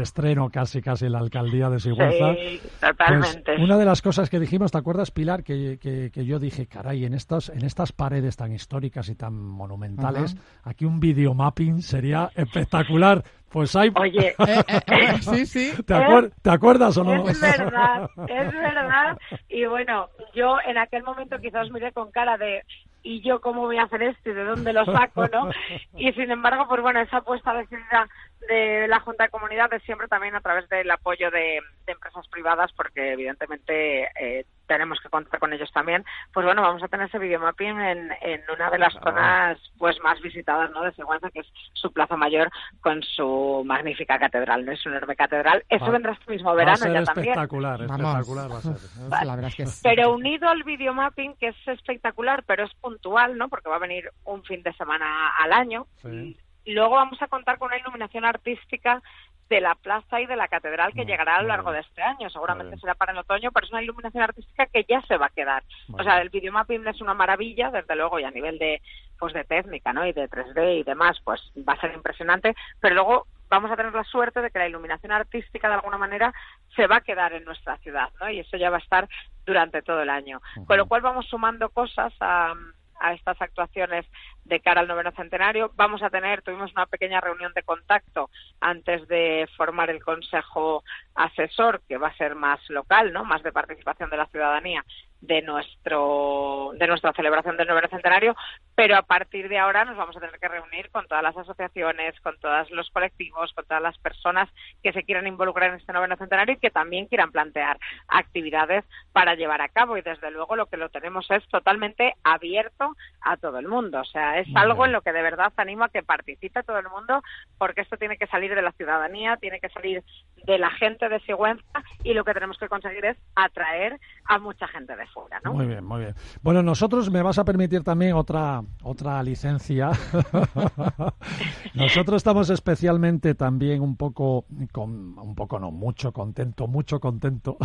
estreno 0.00 0.48
casi 0.50 0.80
casi 0.80 1.08
la 1.08 1.18
alcaldía 1.18 1.68
de 1.68 1.80
Sigüenza. 1.80 2.34
Sí, 2.34 2.60
totalmente. 2.80 3.42
Pues 3.44 3.58
una 3.60 3.76
de 3.76 3.84
las 3.84 4.02
cosas 4.02 4.30
que 4.30 4.40
dijimos, 4.40 4.72
¿te 4.72 4.78
acuerdas, 4.78 5.10
Pilar? 5.10 5.42
Que, 5.42 5.78
que, 5.78 6.24
yo 6.24 6.38
dije, 6.38 6.66
caray, 6.66 7.04
en 7.04 7.14
estas, 7.14 7.48
en 7.48 7.64
estas 7.64 7.92
paredes 7.92 8.36
tan 8.36 8.52
históricas 8.52 9.08
y 9.08 9.14
tan 9.14 9.34
monumentales, 9.34 10.36
aquí 10.62 10.84
un 10.84 11.00
videomapping 11.00 11.82
sería 11.82 12.30
espectacular. 12.34 13.22
Pues 13.48 13.74
hay... 13.76 13.90
Oye, 13.94 14.28
eh, 14.38 14.62
eh, 14.68 14.80
eh, 14.86 15.18
sí, 15.20 15.46
sí. 15.46 15.72
¿Te, 15.84 16.50
acuerdas 16.50 16.96
o 16.98 17.04
no? 17.04 17.28
Es 17.28 17.40
verdad, 17.40 18.08
es 18.28 18.52
verdad. 18.52 19.16
Y 19.48 19.64
bueno, 19.64 20.08
yo 20.34 20.56
en 20.66 20.76
aquel 20.76 21.02
momento 21.02 21.38
quizás 21.38 21.70
miré 21.70 21.92
con 21.92 22.10
cara 22.10 22.36
de 22.36 22.62
y 23.06 23.20
yo 23.20 23.40
cómo 23.40 23.62
voy 23.62 23.78
a 23.78 23.84
hacer 23.84 24.02
esto 24.02 24.30
y 24.30 24.34
de 24.34 24.44
dónde 24.44 24.72
lo 24.72 24.84
saco, 24.84 25.28
¿no? 25.28 25.48
Y 25.96 26.12
sin 26.12 26.30
embargo, 26.30 26.66
pues 26.68 26.82
bueno, 26.82 27.00
esa 27.00 27.18
apuesta 27.18 27.54
decidida 27.54 28.08
de 28.48 28.86
la 28.88 29.00
Junta 29.00 29.24
de 29.24 29.30
Comunidades 29.30 29.82
siempre 29.82 30.08
también 30.08 30.34
a 30.34 30.40
través 30.40 30.68
del 30.68 30.90
apoyo 30.90 31.30
de, 31.30 31.60
empresas 31.86 32.26
privadas, 32.28 32.72
porque 32.72 33.12
evidentemente 33.12 34.08
eh, 34.20 34.44
tenemos 34.66 34.98
que 35.00 35.08
contar 35.08 35.38
con 35.38 35.52
ellos 35.52 35.70
también. 35.72 36.04
Pues 36.32 36.44
bueno, 36.44 36.62
vamos 36.62 36.82
a 36.82 36.88
tener 36.88 37.06
ese 37.06 37.18
videomapping 37.18 37.80
en, 37.80 38.10
en 38.22 38.42
una 38.52 38.70
de 38.70 38.78
las 38.78 38.92
zonas 38.94 39.58
pues 39.78 39.96
más 40.02 40.20
visitadas 40.20 40.70
¿no? 40.72 40.82
de 40.82 40.92
Sigüenza, 40.92 41.30
que 41.30 41.40
es 41.40 41.46
su 41.74 41.92
Plaza 41.92 42.16
Mayor 42.16 42.50
con 42.80 43.02
su 43.02 43.62
magnífica 43.64 44.18
catedral. 44.18 44.64
No 44.64 44.72
es 44.72 44.84
una 44.84 44.96
enorme 44.96 45.14
catedral. 45.14 45.64
Eso 45.68 45.90
vendrá 45.92 46.12
este 46.12 46.32
mismo 46.32 46.54
verano 46.54 46.92
ya 46.92 47.04
también. 47.04 47.28
Espectacular, 47.28 47.80
espectacular 47.80 48.50
va 48.50 48.58
a 48.58 48.62
ser. 48.62 49.26
La 49.26 49.36
verdad 49.36 49.52
es 49.56 49.82
que 49.82 49.88
Pero 49.88 50.12
unido 50.12 50.48
al 50.48 50.64
videomapping, 50.64 51.36
que 51.36 51.48
es 51.48 51.68
espectacular, 51.68 52.42
pero 52.46 52.64
es 52.64 52.74
puntual, 52.74 53.38
¿no? 53.38 53.48
Porque 53.48 53.68
va 53.68 53.76
a 53.76 53.80
venir 53.80 54.10
un 54.24 54.42
fin 54.42 54.62
de 54.64 54.72
semana 54.72 55.36
al 55.38 55.52
año. 55.52 55.86
Sí 56.02 56.36
y 56.45 56.45
luego 56.74 56.96
vamos 56.96 57.20
a 57.22 57.28
contar 57.28 57.58
con 57.58 57.68
una 57.68 57.78
iluminación 57.78 58.24
artística 58.24 59.02
de 59.48 59.60
la 59.60 59.74
plaza 59.76 60.20
y 60.20 60.26
de 60.26 60.34
la 60.34 60.48
catedral 60.48 60.92
que 60.92 61.04
llegará 61.04 61.36
a 61.36 61.42
lo 61.42 61.48
largo 61.48 61.70
de 61.70 61.80
este 61.80 62.02
año. 62.02 62.28
Seguramente 62.30 62.76
será 62.78 62.94
para 62.94 63.12
el 63.12 63.18
otoño, 63.18 63.52
pero 63.52 63.66
es 63.66 63.72
una 63.72 63.82
iluminación 63.82 64.24
artística 64.24 64.66
que 64.66 64.84
ya 64.88 65.00
se 65.02 65.16
va 65.16 65.26
a 65.26 65.30
quedar. 65.30 65.62
O 65.92 66.02
sea, 66.02 66.20
el 66.20 66.30
videomapping 66.30 66.86
es 66.88 67.00
una 67.00 67.14
maravilla, 67.14 67.70
desde 67.70 67.94
luego, 67.94 68.18
y 68.18 68.24
a 68.24 68.30
nivel 68.30 68.58
de 68.58 68.82
pues 69.18 69.32
de 69.32 69.44
técnica, 69.44 69.92
¿no? 69.92 70.04
Y 70.06 70.12
de 70.12 70.28
3D 70.28 70.80
y 70.80 70.82
demás, 70.82 71.18
pues 71.24 71.40
va 71.56 71.72
a 71.74 71.80
ser 71.80 71.94
impresionante, 71.94 72.54
pero 72.80 72.96
luego 72.96 73.26
vamos 73.48 73.70
a 73.70 73.76
tener 73.76 73.94
la 73.94 74.04
suerte 74.04 74.42
de 74.42 74.50
que 74.50 74.58
la 74.58 74.68
iluminación 74.68 75.12
artística 75.12 75.68
de 75.68 75.74
alguna 75.74 75.96
manera 75.96 76.34
se 76.74 76.86
va 76.86 76.96
a 76.96 77.00
quedar 77.00 77.32
en 77.32 77.44
nuestra 77.44 77.78
ciudad, 77.78 78.10
¿no? 78.20 78.28
Y 78.28 78.40
eso 78.40 78.56
ya 78.56 78.70
va 78.70 78.76
a 78.76 78.80
estar 78.80 79.08
durante 79.46 79.82
todo 79.82 80.02
el 80.02 80.10
año. 80.10 80.40
Con 80.66 80.76
lo 80.76 80.86
cual 80.86 81.02
vamos 81.02 81.26
sumando 81.26 81.70
cosas 81.70 82.12
a, 82.20 82.54
a 83.00 83.12
estas 83.12 83.40
actuaciones 83.40 84.06
de 84.44 84.60
cara 84.60 84.80
al 84.80 84.88
noveno 84.88 85.12
centenario. 85.12 85.72
Vamos 85.76 86.02
a 86.02 86.10
tener, 86.10 86.42
tuvimos 86.42 86.72
una 86.72 86.86
pequeña 86.86 87.20
reunión 87.20 87.52
de 87.54 87.62
contacto 87.62 88.30
antes 88.60 89.06
de 89.08 89.48
formar 89.56 89.90
el 89.90 90.02
consejo 90.02 90.84
asesor, 91.14 91.82
que 91.88 91.98
va 91.98 92.08
a 92.08 92.16
ser 92.16 92.34
más 92.34 92.60
local, 92.68 93.12
¿no? 93.12 93.24
Más 93.24 93.42
de 93.42 93.52
participación 93.52 94.10
de 94.10 94.16
la 94.16 94.26
ciudadanía 94.26 94.84
de 95.26 95.42
nuestro 95.42 96.72
de 96.74 96.86
nuestra 96.86 97.12
celebración 97.12 97.56
del 97.56 97.68
noveno 97.68 97.88
centenario, 97.88 98.36
pero 98.74 98.96
a 98.96 99.02
partir 99.02 99.48
de 99.48 99.58
ahora 99.58 99.84
nos 99.84 99.96
vamos 99.96 100.16
a 100.16 100.20
tener 100.20 100.38
que 100.38 100.48
reunir 100.48 100.90
con 100.90 101.06
todas 101.06 101.22
las 101.22 101.36
asociaciones, 101.36 102.18
con 102.20 102.38
todos 102.38 102.70
los 102.70 102.90
colectivos, 102.90 103.52
con 103.52 103.64
todas 103.64 103.82
las 103.82 103.98
personas 103.98 104.48
que 104.82 104.92
se 104.92 105.04
quieran 105.04 105.26
involucrar 105.26 105.70
en 105.70 105.76
este 105.76 105.92
noveno 105.92 106.16
centenario 106.16 106.54
y 106.54 106.58
que 106.58 106.70
también 106.70 107.06
quieran 107.06 107.32
plantear 107.32 107.78
actividades 108.08 108.84
para 109.12 109.34
llevar 109.34 109.62
a 109.62 109.68
cabo. 109.68 109.96
Y 109.96 110.02
desde 110.02 110.30
luego 110.30 110.56
lo 110.56 110.66
que 110.66 110.76
lo 110.76 110.88
tenemos 110.88 111.30
es 111.30 111.46
totalmente 111.48 112.14
abierto 112.22 112.94
a 113.20 113.36
todo 113.36 113.58
el 113.58 113.68
mundo, 113.68 114.00
o 114.00 114.04
sea, 114.04 114.38
es 114.38 114.48
algo 114.54 114.84
en 114.84 114.92
lo 114.92 115.02
que 115.02 115.12
de 115.12 115.22
verdad 115.22 115.52
animo 115.56 115.84
a 115.84 115.88
que 115.88 116.02
participe 116.02 116.62
todo 116.62 116.78
el 116.78 116.88
mundo 116.88 117.22
porque 117.58 117.80
esto 117.80 117.96
tiene 117.96 118.16
que 118.18 118.26
salir 118.26 118.54
de 118.54 118.62
la 118.62 118.72
ciudadanía, 118.72 119.36
tiene 119.36 119.60
que 119.60 119.68
salir 119.70 120.02
de 120.44 120.58
la 120.58 120.70
gente 120.70 121.08
de 121.08 121.20
Sigüenza 121.20 121.82
y 122.04 122.14
lo 122.14 122.24
que 122.24 122.34
tenemos 122.34 122.58
que 122.58 122.68
conseguir 122.68 123.04
es 123.04 123.16
atraer 123.34 123.98
a 124.26 124.38
mucha 124.38 124.68
gente 124.68 124.96
de 124.96 125.06
muy 125.52 125.66
bien, 125.66 125.84
muy 125.84 126.00
bien. 126.00 126.14
Bueno, 126.42 126.62
nosotros 126.62 127.10
me 127.10 127.22
vas 127.22 127.38
a 127.38 127.44
permitir 127.44 127.82
también 127.82 128.14
otra 128.14 128.62
otra 128.82 129.22
licencia. 129.22 129.90
nosotros 131.74 132.16
estamos 132.16 132.50
especialmente 132.50 133.34
también 133.34 133.80
un 133.80 133.96
poco, 133.96 134.46
con, 134.72 135.18
un 135.18 135.34
poco 135.34 135.58
no, 135.58 135.70
mucho 135.70 136.12
contento, 136.12 136.66
mucho 136.66 137.00
contento 137.00 137.56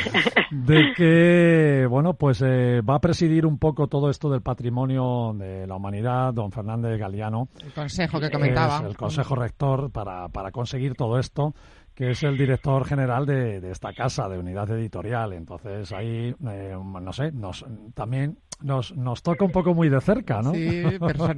de 0.50 0.92
que, 0.96 1.86
bueno, 1.88 2.14
pues 2.14 2.42
eh, 2.42 2.80
va 2.82 2.96
a 2.96 3.00
presidir 3.00 3.46
un 3.46 3.58
poco 3.58 3.86
todo 3.86 4.10
esto 4.10 4.30
del 4.30 4.42
patrimonio 4.42 5.32
de 5.34 5.66
la 5.66 5.76
humanidad, 5.76 6.32
don 6.32 6.50
Fernández 6.52 6.98
Galeano. 6.98 7.48
El 7.62 7.72
consejo 7.72 8.20
que 8.20 8.30
comentaba. 8.30 8.86
el 8.86 8.96
consejo 8.96 9.34
rector 9.34 9.90
para, 9.90 10.28
para 10.28 10.50
conseguir 10.50 10.94
todo 10.94 11.18
esto 11.18 11.54
que 11.94 12.10
es 12.10 12.22
el 12.22 12.36
director 12.36 12.84
general 12.84 13.26
de, 13.26 13.70
esta 13.70 13.92
casa, 13.92 14.28
de 14.28 14.38
unidad 14.38 14.70
editorial. 14.70 15.32
Entonces 15.32 15.92
ahí, 15.92 16.34
eh, 16.48 16.76
no 16.76 17.12
sé, 17.12 17.32
nos, 17.32 17.64
también 17.94 18.38
nos, 18.60 18.96
nos 18.96 19.22
toca 19.22 19.44
un 19.44 19.52
poco 19.52 19.74
muy 19.74 19.88
de 19.88 20.00
cerca, 20.00 20.40
¿no? 20.42 20.52
Sí, 20.52 20.84
pero 21.00 21.28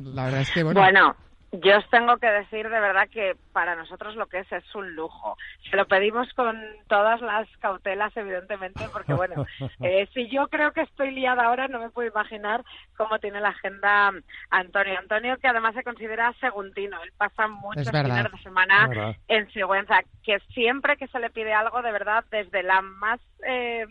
la 0.00 0.24
verdad 0.24 0.40
es 0.40 0.50
que, 0.50 0.62
bueno, 0.62 0.80
bueno 0.80 1.16
yo 1.52 1.78
os 1.78 1.88
tengo 1.90 2.16
que 2.18 2.26
decir 2.26 2.68
de 2.68 2.80
verdad 2.80 3.08
que 3.08 3.36
para 3.52 3.76
nosotros 3.76 4.16
lo 4.16 4.26
que 4.26 4.40
es 4.40 4.52
es 4.52 4.74
un 4.74 4.94
lujo. 4.94 5.36
Se 5.70 5.76
lo 5.76 5.86
pedimos 5.86 6.32
con 6.34 6.60
todas 6.88 7.20
las 7.20 7.48
cautelas, 7.58 8.14
evidentemente, 8.16 8.88
porque 8.92 9.14
bueno, 9.14 9.46
eh, 9.80 10.08
si 10.12 10.28
yo 10.28 10.48
creo 10.48 10.72
que 10.72 10.82
estoy 10.82 11.12
liada 11.12 11.44
ahora, 11.44 11.68
no 11.68 11.78
me 11.78 11.90
puedo 11.90 12.08
imaginar 12.08 12.62
cómo 12.96 13.18
tiene 13.18 13.40
la 13.40 13.50
agenda 13.50 14.12
Antonio. 14.50 14.98
Antonio, 14.98 15.38
que 15.38 15.48
además 15.48 15.74
se 15.74 15.84
considera 15.84 16.34
segundino, 16.40 17.02
él 17.02 17.12
pasa 17.16 17.48
muchos 17.48 17.88
fines 17.90 18.32
de 18.32 18.38
semana 18.42 19.16
en 19.28 19.50
Sigüenza, 19.52 20.02
que 20.22 20.40
siempre 20.52 20.96
que 20.96 21.08
se 21.08 21.20
le 21.20 21.30
pide 21.30 21.52
algo, 21.52 21.80
de 21.82 21.92
verdad, 21.92 22.24
desde 22.30 22.62
la 22.62 22.82
más 22.82 23.20
eh, 23.46 23.86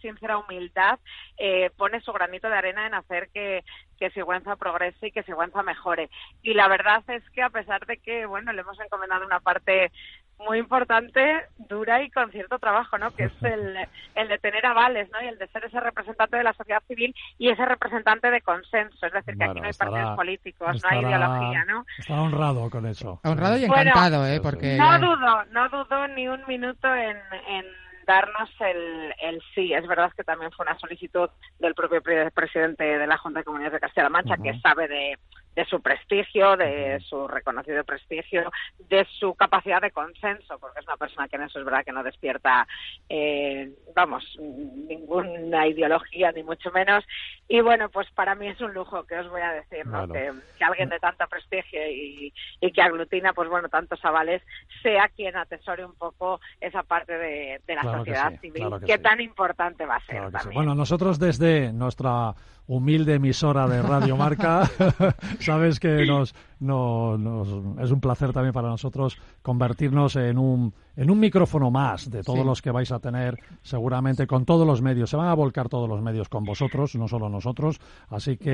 sincera 0.00 0.38
humildad, 0.38 0.98
eh, 1.36 1.70
pone 1.76 2.00
su 2.00 2.12
granito 2.12 2.48
de 2.48 2.56
arena 2.56 2.86
en 2.86 2.94
hacer 2.94 3.28
que, 3.32 3.64
que 3.94 4.10
Sigüenza 4.10 4.56
progrese 4.56 5.08
y 5.08 5.12
que 5.12 5.22
Sigüenza 5.22 5.62
mejore. 5.62 6.10
Y 6.42 6.54
la 6.54 6.68
verdad 6.68 7.02
es 7.08 7.28
que 7.30 7.42
a 7.42 7.50
pesar 7.50 7.86
de 7.86 7.98
que, 7.98 8.26
bueno, 8.26 8.52
le 8.52 8.60
hemos 8.60 8.78
encomendado 8.80 9.24
una 9.24 9.40
parte 9.40 9.90
muy 10.38 10.58
importante, 10.58 11.46
dura 11.68 12.02
y 12.02 12.10
con 12.10 12.30
cierto 12.30 12.58
trabajo, 12.58 12.98
¿no? 12.98 13.14
Que 13.14 13.24
es 13.24 13.32
el, 13.42 13.76
el 14.14 14.28
de 14.28 14.38
tener 14.38 14.66
avales, 14.66 15.08
¿no? 15.12 15.22
Y 15.22 15.28
el 15.28 15.38
de 15.38 15.46
ser 15.48 15.64
ese 15.64 15.80
representante 15.80 16.36
de 16.36 16.44
la 16.44 16.52
sociedad 16.52 16.82
civil 16.86 17.14
y 17.38 17.50
ese 17.50 17.64
representante 17.64 18.30
de 18.30 18.40
consenso. 18.40 19.06
Es 19.06 19.12
decir, 19.12 19.36
que 19.36 19.44
aquí 19.44 19.60
no 19.60 19.66
hay 19.66 19.72
partidos 19.72 20.16
políticos, 20.16 20.82
no 20.82 20.88
hay 20.90 21.04
ideología, 21.04 21.64
¿no? 21.64 21.84
Está 21.98 22.20
honrado 22.20 22.70
con 22.70 22.86
eso. 22.86 23.20
Honrado 23.24 23.56
y 23.56 23.64
encantado, 23.64 24.26
¿eh? 24.26 24.40
Porque... 24.40 24.76
No 24.76 24.98
dudo, 24.98 25.44
no 25.50 25.68
dudo 25.68 26.08
ni 26.08 26.28
un 26.28 26.44
minuto 26.46 26.94
en, 26.94 27.16
en 27.48 27.64
darnos 28.06 28.50
el, 28.60 29.14
el 29.20 29.42
sí. 29.54 29.72
Es 29.72 29.86
verdad 29.86 30.12
que 30.16 30.24
también 30.24 30.52
fue 30.52 30.66
una 30.66 30.78
solicitud 30.78 31.28
del 31.58 31.74
propio 31.74 32.02
presidente 32.02 32.84
de 32.84 33.06
la 33.06 33.18
Junta 33.18 33.40
de 33.40 33.44
Comunidades 33.44 33.74
de 33.74 33.80
Castilla-La 33.80 34.10
Mancha, 34.10 34.36
que 34.36 34.58
sabe 34.60 34.88
de, 34.88 35.18
de 35.54 35.64
su 35.66 35.80
prestigio, 35.80 36.56
de 36.56 37.00
su 37.00 37.28
reconocido 37.28 37.84
prestigio, 37.84 38.50
de 38.88 39.06
su 39.18 39.34
capacidad 39.34 39.80
de 39.80 39.90
consenso, 39.90 40.58
porque 40.58 40.80
es 40.80 40.86
una 40.86 40.96
persona 40.96 41.28
que 41.28 41.36
en 41.36 41.42
eso 41.42 41.58
es 41.58 41.64
verdad 41.64 41.84
que 41.84 41.92
no 41.92 42.02
despierta, 42.02 42.66
eh, 43.08 43.70
vamos, 43.94 44.24
ninguna 44.38 45.66
ideología, 45.66 46.32
ni 46.32 46.42
mucho 46.42 46.70
menos. 46.72 47.04
Y 47.48 47.60
bueno, 47.60 47.88
pues 47.88 48.10
para 48.12 48.34
mí 48.34 48.48
es 48.48 48.60
un 48.60 48.74
lujo, 48.74 49.04
que 49.04 49.18
os 49.18 49.28
voy 49.30 49.42
a 49.42 49.52
decir, 49.52 49.86
¿no? 49.86 50.08
que, 50.08 50.32
alguien 50.60 50.88
de 50.88 50.98
tanto 50.98 51.26
prestigio 51.28 51.80
y, 51.88 52.32
que 52.72 52.82
aglutina, 52.82 53.32
pues 53.32 53.48
bueno, 53.48 53.68
tantos 53.68 54.04
avales, 54.04 54.42
sea 54.82 55.08
quien 55.08 55.36
atesore 55.36 55.84
un 55.84 55.94
poco 55.94 56.40
esa 56.60 56.82
parte 56.82 57.16
de, 57.16 57.60
la 57.68 57.82
sociedad 57.82 58.32
civil, 58.40 58.66
que, 58.84 58.98
tan 58.98 59.20
importante 59.20 59.86
va 59.86 59.96
a 59.96 60.06
ser. 60.06 60.22
Bueno, 60.52 60.74
nosotros 60.74 61.18
desde 61.18 61.72
nuestra 61.72 62.34
humilde 62.66 63.14
emisora 63.14 63.66
de 63.66 63.82
Radio 63.82 64.16
Marca. 64.16 64.64
Sabes 65.40 65.78
que 65.80 66.06
nos, 66.06 66.32
es 66.32 67.90
un 67.90 68.00
placer 68.00 68.32
también 68.32 68.52
para 68.52 68.68
nosotros 68.68 69.20
convertirnos 69.42 70.16
en 70.16 70.38
un, 70.38 70.74
en 70.96 71.10
un 71.10 71.20
micrófono 71.20 71.70
más 71.70 72.10
de 72.10 72.22
todos 72.22 72.44
los 72.44 72.62
que 72.62 72.70
vais 72.70 72.90
a 72.92 73.00
tener, 73.00 73.38
seguramente 73.62 74.26
con 74.26 74.44
todos 74.44 74.66
los 74.66 74.82
medios. 74.82 75.10
Se 75.10 75.16
van 75.16 75.28
a 75.28 75.34
volcar 75.34 75.68
todos 75.68 75.88
los 75.88 76.00
medios 76.00 76.28
con 76.28 76.44
vosotros, 76.44 76.94
no 76.96 77.08
solo 77.08 77.28
nosotros. 77.28 77.80
Así 78.08 78.36
que 78.36 78.52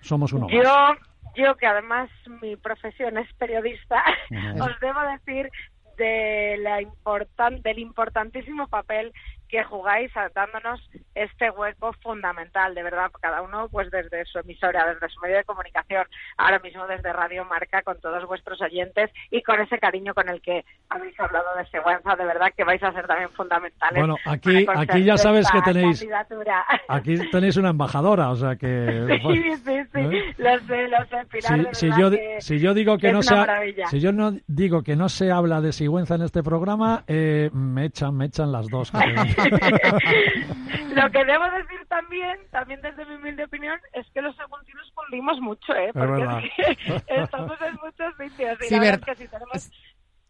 somos 0.00 0.32
uno 0.32 0.48
yo... 0.48 0.62
Yo, 1.36 1.54
que 1.54 1.66
además 1.66 2.10
mi 2.42 2.56
profesión 2.56 3.16
es 3.16 3.32
periodista, 3.34 4.02
os 4.60 4.80
debo 4.80 5.00
decir 5.12 5.48
de 5.96 6.56
la 6.58 6.82
important, 6.82 7.62
del 7.62 7.78
importantísimo 7.78 8.66
papel 8.66 9.12
que 9.50 9.64
jugáis 9.64 10.10
dándonos 10.34 10.80
este 11.14 11.50
hueco 11.50 11.92
fundamental, 12.02 12.74
de 12.74 12.82
verdad, 12.82 13.10
cada 13.20 13.42
uno 13.42 13.68
pues 13.68 13.90
desde 13.90 14.24
su 14.24 14.38
emisora, 14.38 14.86
desde 14.86 15.08
su 15.08 15.20
medio 15.20 15.36
de 15.36 15.44
comunicación, 15.44 16.06
ahora 16.36 16.58
mismo 16.60 16.86
desde 16.86 17.12
Radio 17.12 17.44
Marca, 17.44 17.82
con 17.82 18.00
todos 18.00 18.26
vuestros 18.26 18.60
oyentes 18.62 19.10
y 19.30 19.42
con 19.42 19.60
ese 19.60 19.78
cariño 19.78 20.14
con 20.14 20.28
el 20.28 20.40
que 20.40 20.64
habéis 20.88 21.18
hablado 21.18 21.54
de 21.56 21.66
Seguanza, 21.66 22.14
de 22.16 22.24
verdad 22.24 22.52
que 22.56 22.64
vais 22.64 22.82
a 22.82 22.92
ser 22.92 23.06
también 23.06 23.30
fundamentales. 23.30 23.98
Bueno, 23.98 24.16
aquí, 24.24 24.66
aquí 24.68 25.04
ya 25.04 25.16
sabes 25.16 25.50
que 25.50 25.60
tenéis, 25.62 26.06
aquí 26.88 27.16
tenéis 27.30 27.56
una 27.56 27.70
embajadora, 27.70 28.30
o 28.30 28.36
sea 28.36 28.56
que... 28.56 29.18
Sí, 29.30 29.56
sí, 29.64 29.78
sí, 29.92 30.34
los 30.38 30.62
sé, 30.62 30.88
los 30.88 31.08
sé, 31.08 31.72
si, 31.72 31.88
yo, 31.98 32.10
si 32.38 32.58
yo 32.58 32.74
digo 32.74 32.98
que, 32.98 33.12
no 33.12 33.22
se 33.22 33.34
si 33.88 34.00
yo 34.00 34.12
no 34.12 34.32
digo 34.46 34.82
que 34.82 34.96
no 34.96 35.08
se 35.08 35.30
habla 35.30 35.60
de 35.60 35.72
Sigüenza 35.72 36.16
en 36.16 36.22
este 36.22 36.42
programa, 36.42 37.04
eh, 37.06 37.50
me 37.52 37.86
echan, 37.86 38.16
me 38.16 38.26
echan 38.26 38.50
las 38.52 38.68
dos. 38.68 38.92
Lo 40.94 41.10
que 41.10 41.24
debo 41.24 41.44
decir 41.50 41.86
también, 41.88 42.38
también 42.50 42.80
desde 42.80 43.04
mi 43.06 43.14
humilde 43.14 43.44
opinión, 43.44 43.78
es 43.92 44.06
que 44.12 44.22
los 44.22 44.36
segundinos 44.36 44.90
cumplimos 44.94 45.40
mucho, 45.40 45.74
¿eh? 45.74 45.90
Porque 45.92 46.50
estamos 47.06 47.60
en 47.60 47.74
muchos 47.82 48.16
sitios 48.16 48.58
y 48.68 48.74
la 48.74 48.80
verdad 48.80 49.00
es 49.00 49.04
que 49.06 49.24
sí 49.24 49.28
tenemos, 49.28 49.70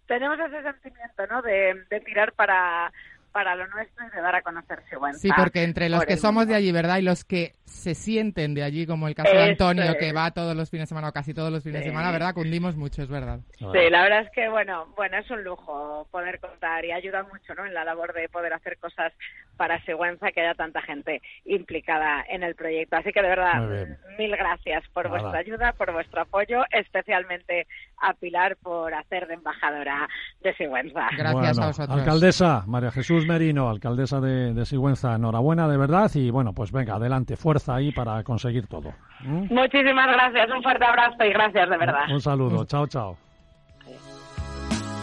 tenemos 0.06 0.38
ese 0.38 0.62
sentimiento, 0.62 1.26
¿no? 1.28 1.42
De, 1.42 1.84
de 1.88 2.00
tirar 2.00 2.32
para 2.32 2.92
para 3.32 3.54
lo 3.54 3.66
nuestro 3.68 4.06
y 4.06 4.10
de 4.10 4.20
dar 4.20 4.34
a 4.34 4.42
conocer 4.42 4.82
Sigüenza. 4.88 5.20
Sí, 5.20 5.30
porque 5.36 5.62
entre 5.62 5.88
los 5.88 6.04
que 6.04 6.16
somos 6.16 6.46
de 6.46 6.54
allí, 6.54 6.72
¿verdad? 6.72 6.98
Y 6.98 7.02
los 7.02 7.24
que 7.24 7.52
se 7.64 7.94
sienten 7.94 8.54
de 8.54 8.62
allí, 8.62 8.86
como 8.86 9.08
el 9.08 9.14
caso 9.14 9.32
de 9.32 9.42
Antonio, 9.42 9.96
que 9.98 10.12
va 10.12 10.32
todos 10.32 10.56
los 10.56 10.70
fines 10.70 10.84
de 10.84 10.88
semana 10.88 11.08
o 11.08 11.12
casi 11.12 11.32
todos 11.32 11.52
los 11.52 11.62
fines 11.62 11.80
de 11.80 11.86
semana, 11.86 12.10
¿verdad? 12.10 12.34
Cundimos 12.34 12.76
mucho, 12.76 13.02
es 13.02 13.08
verdad. 13.08 13.40
Sí, 13.58 13.90
la 13.90 14.02
verdad 14.02 14.22
es 14.22 14.30
que, 14.32 14.48
bueno, 14.48 14.86
bueno, 14.96 15.18
es 15.18 15.30
un 15.30 15.44
lujo 15.44 16.06
poder 16.10 16.40
contar 16.40 16.84
y 16.84 16.92
ayuda 16.92 17.22
mucho, 17.22 17.54
¿no? 17.54 17.64
En 17.64 17.74
la 17.74 17.84
labor 17.84 18.12
de 18.12 18.28
poder 18.28 18.52
hacer 18.52 18.78
cosas 18.78 19.12
para 19.56 19.82
Sigüenza, 19.84 20.32
que 20.32 20.40
haya 20.40 20.54
tanta 20.54 20.82
gente 20.82 21.22
implicada 21.44 22.24
en 22.28 22.42
el 22.42 22.54
proyecto. 22.54 22.96
Así 22.96 23.12
que, 23.12 23.22
de 23.22 23.28
verdad, 23.28 23.86
mil 24.18 24.36
gracias 24.36 24.82
por 24.92 25.08
vuestra 25.08 25.38
ayuda, 25.38 25.72
por 25.72 25.92
vuestro 25.92 26.22
apoyo, 26.22 26.64
especialmente 26.70 27.66
a 28.00 28.14
Pilar 28.14 28.56
por 28.56 28.94
hacer 28.94 29.26
de 29.26 29.34
embajadora 29.34 30.08
de 30.42 30.54
Sigüenza. 30.54 31.08
Gracias 31.16 31.58
a 31.58 31.66
vosotros. 31.66 31.98
Alcaldesa 31.98 32.64
María 32.66 32.90
Jesús 32.90 33.26
Merino, 33.26 33.68
alcaldesa 33.68 34.20
de, 34.20 34.64
Sigüenza, 34.64 35.14
enhorabuena 35.14 35.68
de 35.68 35.76
verdad 35.76 36.10
y 36.14 36.30
bueno, 36.30 36.52
pues 36.52 36.72
venga, 36.72 36.94
adelante, 36.94 37.36
fuerza 37.36 37.74
ahí 37.74 37.92
para 37.92 38.22
conseguir 38.22 38.66
todo. 38.66 38.92
¿Mm? 39.20 39.52
Muchísimas 39.52 40.06
gracias, 40.06 40.48
un 40.54 40.62
fuerte 40.62 40.84
abrazo 40.84 41.24
y 41.24 41.32
gracias 41.32 41.68
de 41.68 41.76
verdad. 41.76 42.10
Un 42.10 42.20
saludo, 42.20 42.64
chao, 42.64 42.86
chao. 42.86 43.29